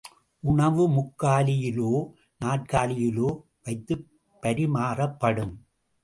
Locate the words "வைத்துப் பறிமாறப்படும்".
3.63-5.53